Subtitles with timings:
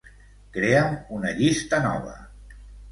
[0.55, 2.21] Crea'm una llista nova.